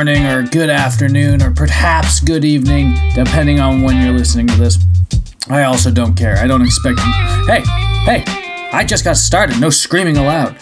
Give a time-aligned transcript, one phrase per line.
[0.00, 4.78] morning, or good afternoon, or perhaps good evening, depending on when you're listening to this.
[5.50, 6.38] I also don't care.
[6.38, 6.98] I don't expect.
[7.46, 7.60] Hey,
[8.06, 8.24] hey!
[8.72, 9.60] I just got started.
[9.60, 10.56] No screaming aloud.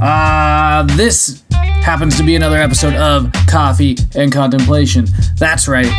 [0.00, 5.06] Uh, this happens to be another episode of Coffee and Contemplation.
[5.36, 5.90] That's right.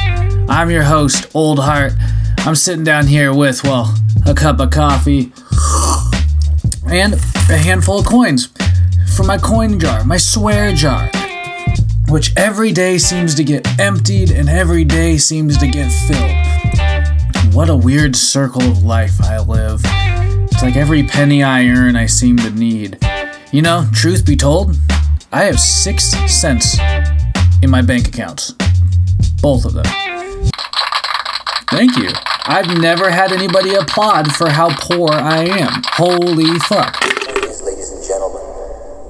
[0.47, 1.91] I'm your host, Old Heart.
[2.45, 3.93] I'm sitting down here with, well,
[4.25, 5.33] a cup of coffee
[6.89, 7.15] and
[7.49, 8.47] a handful of coins
[9.13, 11.09] from my coin jar, my swear jar,
[12.09, 17.53] which every day seems to get emptied and every day seems to get filled.
[17.53, 19.81] What a weird circle of life I live.
[19.83, 22.97] It's like every penny I earn, I seem to need.
[23.51, 24.75] You know, truth be told,
[25.31, 26.77] I have six cents
[27.61, 28.53] in my bank accounts.
[29.41, 29.85] Both of them.
[31.69, 32.09] Thank you.
[32.49, 35.81] I've never had anybody applaud for how poor I am.
[35.87, 37.01] Holy fuck.
[37.03, 38.41] Ladies, and gentlemen,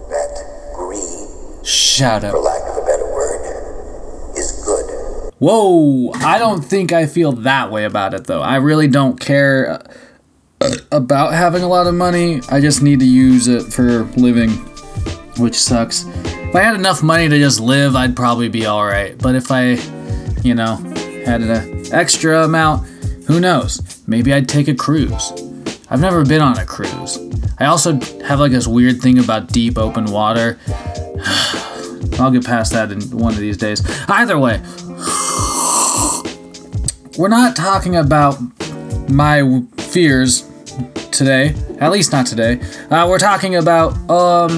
[0.09, 2.33] that greed, Shout out.
[2.41, 5.26] lack of a better word, is good.
[5.39, 8.41] Whoa, I don't think I feel that way about it though.
[8.41, 9.83] I really don't care
[10.59, 12.41] uh, about having a lot of money.
[12.49, 14.49] I just need to use it for living,
[15.37, 16.05] which sucks.
[16.07, 19.15] If I had enough money to just live, I'd probably be alright.
[19.19, 19.73] But if I,
[20.41, 20.77] you know,
[21.25, 22.87] had an extra amount,
[23.27, 24.01] who knows?
[24.07, 25.33] Maybe I'd take a cruise.
[25.89, 27.19] I've never been on a cruise.
[27.59, 30.57] I also have like this weird thing about deep open water.
[32.19, 33.83] I'll get past that in one of these days.
[34.09, 34.61] Either way,
[37.17, 38.39] we're not talking about
[39.09, 40.49] my fears
[41.11, 41.55] today.
[41.79, 42.59] At least not today.
[42.89, 44.51] Uh, we're talking about, um,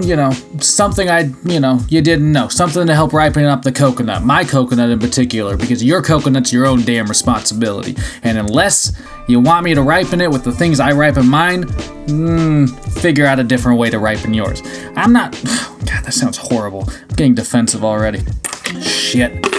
[0.00, 2.48] you know, something I, you know, you didn't know.
[2.48, 4.22] Something to help ripen up the coconut.
[4.22, 7.96] My coconut in particular, because your coconut's your own damn responsibility.
[8.22, 8.92] And unless
[9.28, 13.40] you want me to ripen it with the things I ripen mine, mm, figure out
[13.40, 14.62] a different way to ripen yours.
[14.96, 15.32] I'm not.
[15.42, 16.88] God, that sounds horrible.
[16.88, 18.20] I'm getting defensive already.
[18.80, 19.51] Shit.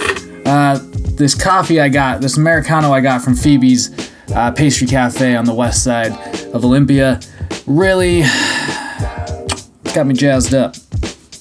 [0.44, 0.78] Uh,
[1.16, 3.90] this coffee I got, this Americano I got from Phoebe's
[4.34, 6.12] uh, Pastry Cafe on the west side
[6.52, 7.20] of Olympia,
[7.66, 8.22] really
[9.94, 10.76] got me jazzed up.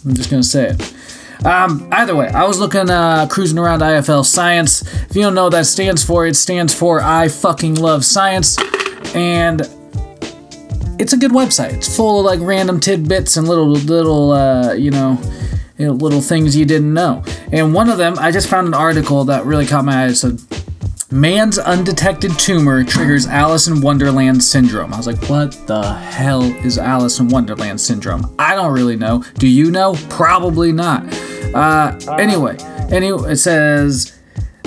[0.06, 1.46] I'm just gonna say it.
[1.46, 4.82] Um, either way, I was looking, uh, cruising around IFL Science.
[5.10, 8.58] If you don't know what that stands for, it stands for I fucking love science.
[9.14, 9.62] And
[11.00, 11.74] it's a good website.
[11.74, 15.20] It's full of like random tidbits and little, little, uh, you know,
[15.78, 17.24] you know, little things you didn't know.
[17.52, 20.08] And one of them, I just found an article that really caught my eye.
[20.08, 20.40] It said,
[21.12, 24.92] Man's undetected tumor triggers Alice in Wonderland syndrome.
[24.94, 28.34] I was like, what the hell is Alice in Wonderland syndrome?
[28.40, 29.24] I don't really know.
[29.36, 29.96] Do you know?
[30.10, 31.04] Probably not.
[31.54, 32.58] Uh, anyway,
[32.90, 34.20] anyway, it says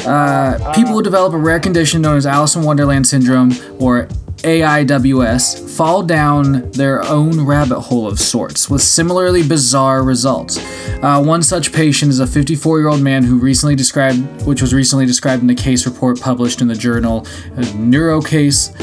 [0.06, 5.76] uh, people who develop a rare condition known as Alice in Wonderland syndrome or AIWS
[5.76, 10.58] fall down their own rabbit hole of sorts with similarly bizarre results.
[11.02, 14.74] Uh, one such patient is a 54 year old man who recently described, which was
[14.74, 17.26] recently described in a case report published in the journal
[17.56, 18.74] uh, Neurocase.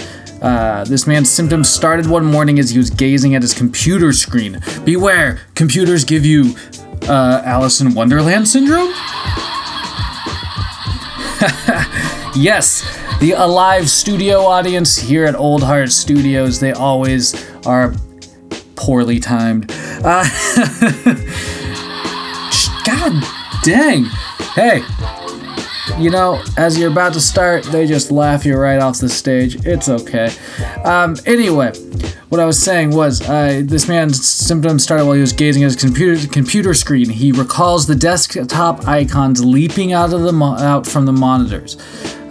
[0.41, 4.59] Uh, this man's symptoms started one morning as he was gazing at his computer screen.
[4.83, 6.55] Beware, computers give you
[7.03, 8.87] uh, Alice in Wonderland syndrome?
[12.35, 12.83] yes,
[13.23, 17.33] the alive studio audience here at Old Heart Studios, they always
[17.65, 17.95] are
[18.75, 19.71] poorly timed.
[20.03, 20.25] Uh,
[22.85, 23.23] God
[23.63, 24.03] dang.
[24.55, 24.81] Hey,
[25.97, 29.65] you know, as you're about to start, they just laugh you right off the stage.
[29.65, 30.29] It's okay.
[30.83, 31.71] Um, anyway,
[32.27, 35.67] what I was saying was, uh, this man's symptoms started while he was gazing at
[35.67, 37.09] his computer computer screen.
[37.09, 41.77] He recalls the desktop icons leaping out of the mo- out from the monitors.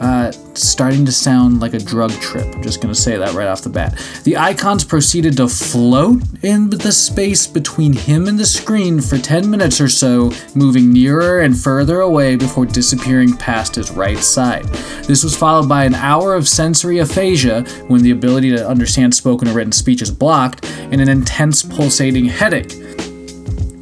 [0.03, 2.45] Uh, starting to sound like a drug trip.
[2.57, 3.97] I'm just gonna say that right off the bat.
[4.25, 9.49] The icons proceeded to float in the space between him and the screen for 10
[9.49, 14.65] minutes or so, moving nearer and further away before disappearing past his right side.
[15.05, 19.47] This was followed by an hour of sensory aphasia when the ability to understand spoken
[19.47, 22.75] or written speech is blocked, and an intense pulsating headache.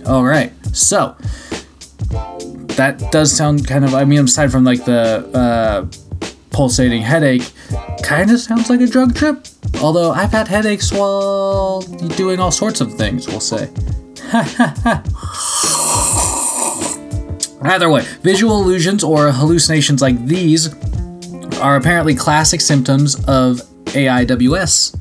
[0.04, 1.16] All right, so
[2.76, 3.94] that does sound kind of.
[3.94, 5.86] I mean, aside from like the uh,
[6.50, 7.52] pulsating headache,
[8.02, 9.46] kind of sounds like a drug trip.
[9.80, 11.82] Although I've had headaches while
[12.16, 13.68] doing all sorts of things, we'll say.
[17.62, 20.74] Either way, visual illusions or hallucinations like these
[21.58, 24.96] are apparently classic symptoms of AIWS.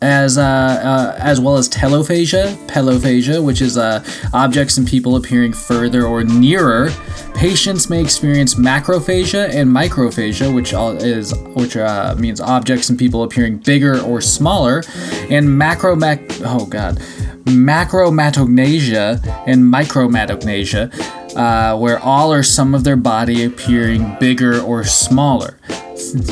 [0.00, 5.52] As uh, uh, as well as telephasia, pelophasia, which is uh, objects and people appearing
[5.52, 6.90] further or nearer.
[7.34, 10.72] Patients may experience macrophagia and microphagia, which
[11.02, 14.82] is which uh, means objects and people appearing bigger or smaller,
[15.30, 16.98] and macromac oh god,
[17.44, 25.57] macromatognasia and micromatognasia, uh, where all or some of their body appearing bigger or smaller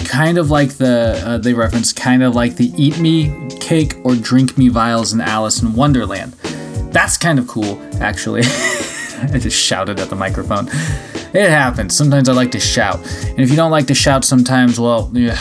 [0.09, 4.15] kind of like the uh, they reference kind of like the eat me cake or
[4.15, 6.33] drink me vials in Alice in Wonderland.
[6.93, 8.43] That's kind of cool, actually.
[9.23, 10.69] I just shouted at the microphone.
[11.35, 11.97] It happens.
[11.97, 12.97] Sometimes I like to shout,
[13.29, 15.37] and if you don't like to shout, sometimes, well, yeah,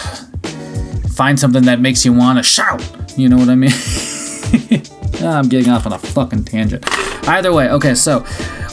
[1.14, 2.84] find something that makes you want to shout.
[3.18, 3.72] You know what I mean?
[5.24, 6.84] I'm getting off on a fucking tangent.
[7.28, 8.26] Either way, okay, so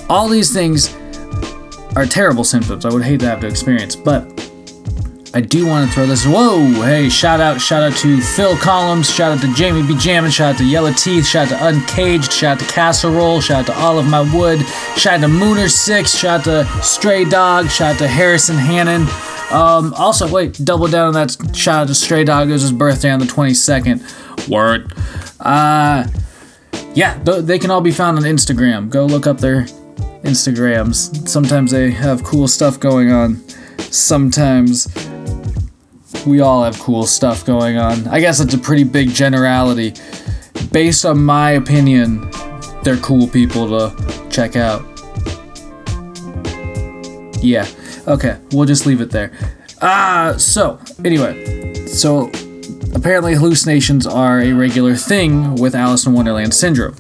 [0.08, 0.94] all these things
[1.94, 2.85] are terrible symptoms.
[2.85, 4.31] I would hate to have to experience, but
[5.34, 6.26] I do want to throw this.
[6.26, 6.61] Whoa!
[6.82, 9.96] Hey, shout out, shout out to Phil Collins, shout out to Jamie B.
[9.96, 13.61] Jammin, shout out to Yellow Teeth, shout out to Uncaged, shout out to Casserole, shout
[13.61, 14.61] out to All of My Wood,
[14.96, 19.02] shout out to Mooner Six, shout out to Stray Dog, shout out to Harrison Hannon.
[19.50, 21.56] Um, also, wait, double down on that.
[21.56, 22.49] Shout out to Stray Dog.
[22.49, 24.49] It was his birthday on the 22nd.
[24.49, 24.93] Word.
[25.40, 26.06] Uh,
[26.94, 28.88] yeah, they can all be found on Instagram.
[28.88, 29.64] Go look up their
[30.25, 31.28] Instagrams.
[31.28, 33.43] Sometimes they have cool stuff going on.
[33.78, 34.87] Sometimes
[36.27, 38.07] we all have cool stuff going on.
[38.09, 39.95] I guess it's a pretty big generality.
[40.71, 42.31] Based on my opinion,
[42.83, 44.83] they're cool people to check out.
[47.43, 47.67] Yeah.
[48.07, 49.33] Okay, we'll just leave it there.
[49.81, 51.87] Ah, uh, so, anyway.
[51.87, 52.31] So,
[52.95, 56.97] apparently hallucinations are a regular thing with Alice in Wonderland syndrome.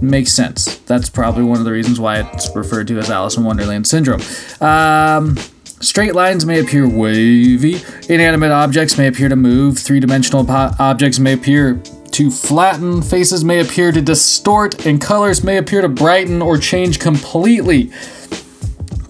[0.00, 0.78] Makes sense.
[0.78, 4.22] That's probably one of the reasons why it's referred to as Alice in Wonderland syndrome.
[4.60, 5.36] Um,
[5.82, 7.80] Straight lines may appear wavy.
[8.10, 9.78] Inanimate objects may appear to move.
[9.78, 11.80] Three dimensional po- objects may appear
[12.10, 13.00] to flatten.
[13.00, 14.84] Faces may appear to distort.
[14.84, 17.90] And colors may appear to brighten or change completely.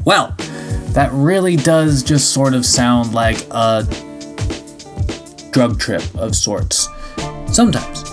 [0.05, 0.37] Well,
[0.93, 3.82] that really does just sort of sound like a
[5.50, 6.88] drug trip of sorts.
[7.49, 8.05] Sometimes.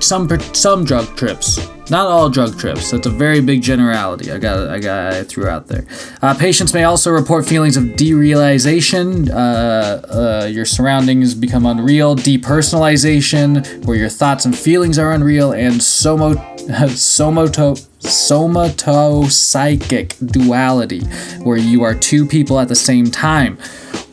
[0.00, 1.58] Some, some drug trips
[1.90, 2.90] not all drug trips.
[2.90, 4.30] That's a very big generality.
[4.30, 5.86] I got I got I threw out there.
[6.22, 9.30] Uh, patients may also report feelings of derealization.
[9.30, 12.16] Uh, uh, your surroundings become unreal.
[12.16, 16.36] Depersonalization, where your thoughts and feelings are unreal, and somo
[16.96, 21.00] somato somatopsychic duality,
[21.42, 23.56] where you are two people at the same time.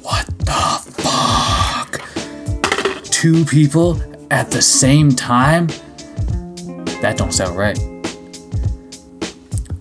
[0.02, 2.02] What the fuck?
[3.12, 4.02] Two people
[4.32, 5.68] at the same time?
[7.02, 7.78] That don't sound right.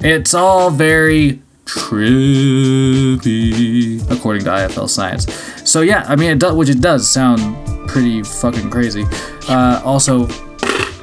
[0.01, 3.21] It's all very trippy,
[4.11, 5.27] according to IFL Science.
[5.69, 7.41] So yeah, I mean, it does, which it does sound
[7.89, 9.05] pretty fucking crazy.
[9.49, 10.27] Uh, also,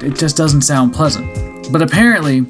[0.00, 1.72] it just doesn't sound pleasant.
[1.72, 2.40] But apparently,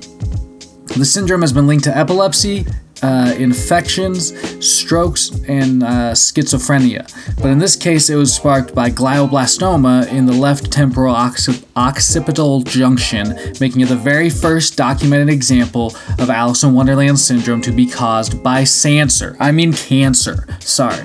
[0.96, 2.66] the syndrome has been linked to epilepsy,
[3.02, 4.32] uh, infections,
[4.64, 7.10] strokes, and uh, schizophrenia.
[7.36, 13.36] But in this case, it was sparked by glioblastoma in the left temporal occipital junction,
[13.60, 18.42] making it the very first documented example of Alice in Wonderland syndrome to be caused
[18.42, 19.36] by cancer.
[19.40, 20.46] I mean, cancer.
[20.60, 21.04] Sorry.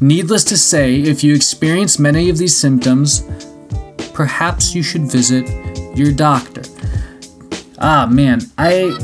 [0.00, 3.24] Needless to say, if you experience many of these symptoms,
[4.12, 5.48] perhaps you should visit
[5.96, 6.62] your doctor.
[7.78, 8.96] Ah, man, I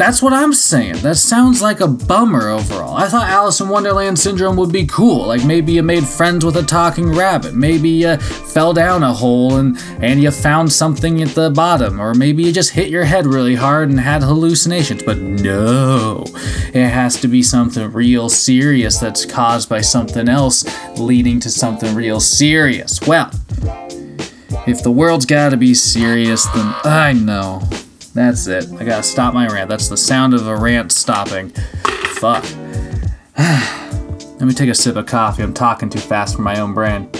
[0.00, 0.94] that's what I'm saying.
[1.02, 2.96] That sounds like a bummer overall.
[2.96, 5.26] I thought Alice in Wonderland syndrome would be cool.
[5.26, 7.52] Like maybe you made friends with a talking rabbit.
[7.54, 12.00] Maybe you fell down a hole and, and you found something at the bottom.
[12.00, 15.02] Or maybe you just hit your head really hard and had hallucinations.
[15.02, 16.24] But no,
[16.72, 20.64] it has to be something real serious that's caused by something else
[20.98, 23.02] leading to something real serious.
[23.06, 23.30] Well,
[24.66, 27.60] if the world's gotta be serious, then I know.
[28.14, 28.70] That's it.
[28.72, 29.68] I gotta stop my rant.
[29.68, 31.50] That's the sound of a rant stopping.
[32.18, 32.44] Fuck.
[33.38, 35.42] Let me take a sip of coffee.
[35.42, 37.10] I'm talking too fast for my own brain.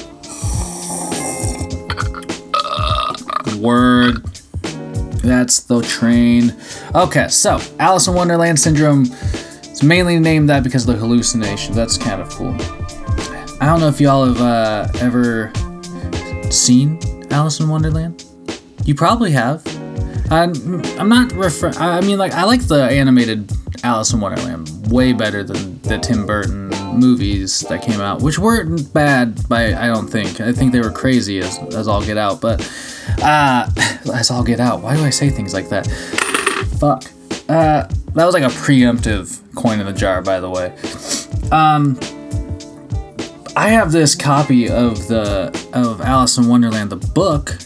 [3.61, 4.25] Word.
[5.23, 6.57] That's the train.
[6.95, 9.05] Okay, so Alice in Wonderland syndrome
[9.63, 11.77] is mainly named that because of the hallucinations.
[11.77, 12.57] That's kind of cool.
[13.61, 15.53] I don't know if y'all have uh, ever
[16.51, 16.99] seen
[17.31, 18.25] Alice in Wonderland.
[18.87, 19.63] You probably have.
[20.31, 21.71] I'm, I'm not refer.
[21.71, 23.51] I mean, like I like the animated
[23.83, 26.69] Alice in Wonderland way better than the Tim Burton
[26.99, 29.49] movies that came out, which weren't bad.
[29.49, 30.41] By I don't think.
[30.41, 32.41] I think they were crazy as as all get out.
[32.41, 32.61] But
[33.23, 33.69] uh,
[34.15, 34.83] as all get out.
[34.83, 35.87] Why do I say things like that?
[36.79, 37.05] Fuck.
[37.49, 40.73] Uh, that was like a preemptive coin in the jar, by the way.
[41.51, 41.99] Um,
[43.57, 47.59] I have this copy of the of Alice in Wonderland, the book,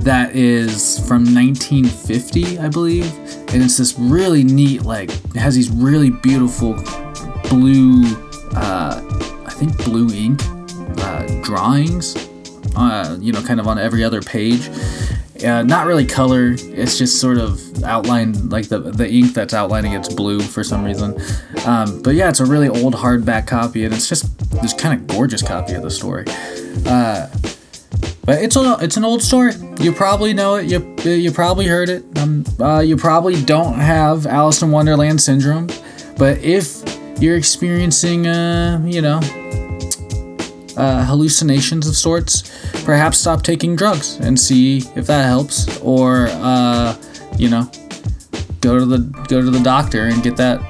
[0.00, 3.14] that is from 1950, I believe,
[3.52, 6.74] and it's this really neat, like, it has these really beautiful
[7.48, 8.04] blue,
[8.56, 9.02] uh,
[9.46, 10.40] I think blue ink
[11.02, 12.16] uh, drawings,
[12.76, 14.68] uh, you know, kind of on every other page.
[15.44, 16.54] Uh, not really color.
[16.58, 20.84] It's just sort of outlined, like the the ink that's outlining it's blue for some
[20.84, 21.18] reason.
[21.64, 25.06] Um, but yeah, it's a really old hardback copy, and it's just this kind of
[25.06, 26.24] gorgeous copy of the story.
[26.84, 27.28] Uh,
[28.30, 29.54] but it's a it's an old story.
[29.80, 30.66] You probably know it.
[30.66, 30.78] You
[31.10, 32.04] you probably heard it.
[32.16, 35.66] Um, uh, you probably don't have Alice in Wonderland syndrome,
[36.16, 36.80] but if
[37.20, 39.18] you're experiencing, uh, you know,
[40.76, 42.44] uh, hallucinations of sorts,
[42.84, 46.96] perhaps stop taking drugs and see if that helps, or uh,
[47.36, 47.68] you know,
[48.60, 50.60] go to the go to the doctor and get that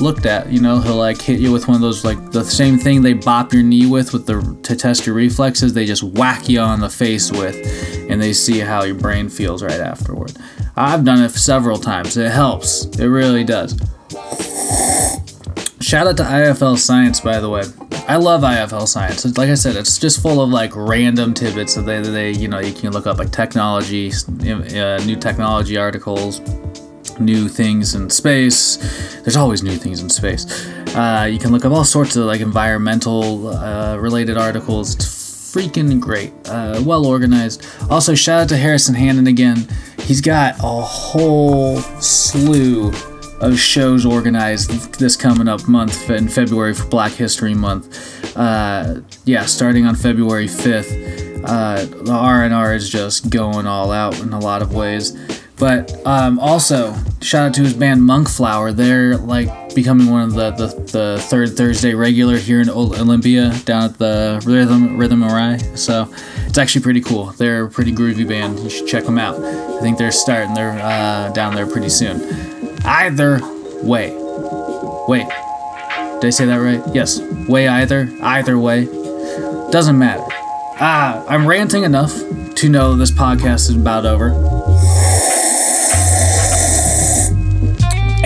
[0.00, 0.50] looked at.
[0.50, 3.12] You know, he'll like hit you with one of those like the same thing they
[3.12, 5.72] bop your knee with with the to test your reflexes.
[5.72, 7.56] They just whack you on the face with,
[8.10, 10.36] and they see how your brain feels right afterward.
[10.76, 12.16] I've done it several times.
[12.16, 12.86] It helps.
[12.98, 13.78] It really does.
[15.80, 17.64] Shout out to IFL Science, by the way.
[18.06, 19.24] I love IFL Science.
[19.24, 22.48] It's, like I said, it's just full of like random tidbits that they, they you
[22.48, 26.40] know, you can look up like technology, uh, new technology articles,
[27.20, 28.76] new things in space.
[29.22, 30.46] There's always new things in space.
[30.94, 34.94] Uh, you can look up all sorts of like environmental uh, related articles.
[34.94, 35.20] It's
[35.54, 36.32] freaking great.
[36.46, 37.64] Uh, well organized.
[37.90, 39.68] Also, shout out to Harrison Hannon again.
[40.00, 42.92] He's got a whole slew
[43.40, 48.36] of shows organized this coming up month in February for Black History Month.
[48.36, 51.42] Uh, yeah, starting on February 5th.
[51.44, 55.16] Uh, the R&R is just going all out in a lot of ways.
[55.60, 58.72] But um, also, shout out to his band Monkflower.
[58.72, 63.84] They're like becoming one of the, the, the third Thursday regular here in Olympia down
[63.84, 65.58] at the Rhythm Rhythm Rye.
[65.74, 66.08] So
[66.46, 67.26] it's actually pretty cool.
[67.32, 68.58] They're a pretty groovy band.
[68.60, 69.38] You should check them out.
[69.38, 70.54] I think they're starting.
[70.54, 72.22] They're uh, down there pretty soon.
[72.84, 73.38] Either
[73.82, 74.16] way.
[75.08, 75.26] Wait.
[76.20, 76.82] Did I say that right?
[76.94, 77.20] Yes.
[77.48, 78.10] Way either.
[78.22, 78.86] Either way.
[79.70, 80.24] Doesn't matter.
[80.82, 82.14] Ah, I'm ranting enough
[82.56, 84.30] to know this podcast is about over.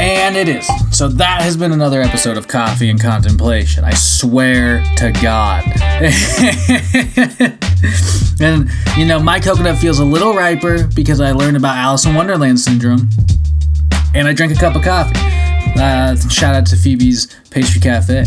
[0.05, 0.69] And it is.
[0.91, 3.85] So that has been another episode of Coffee and Contemplation.
[3.85, 5.65] I swear to God.
[8.39, 12.15] and, you know, my coconut feels a little riper because I learned about Alice in
[12.15, 13.09] Wonderland syndrome
[14.15, 15.44] and I drank a cup of coffee.
[15.77, 18.25] Uh, shout out to Phoebe's Pastry Cafe.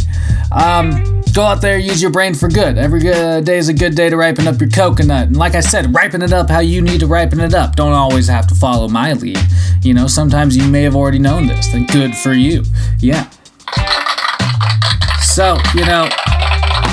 [0.52, 2.78] Um, go out there, use your brain for good.
[2.78, 5.28] Every day is a good day to ripen up your coconut.
[5.28, 7.76] And like I said, ripen it up how you need to ripen it up.
[7.76, 9.40] Don't always have to follow my lead.
[9.82, 11.68] You know, sometimes you may have already known this.
[11.72, 12.64] Then good for you.
[13.00, 13.30] Yeah.
[15.22, 16.10] So, you know,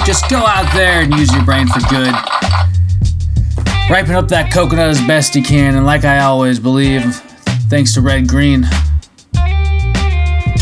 [0.04, 2.14] just go out there and use your brain for good.
[3.90, 5.76] Ripen up that coconut as best you can.
[5.76, 7.16] And like I always believe,
[7.70, 8.66] thanks to Red Green,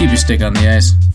[0.02, 1.11] keep your stick on the ice.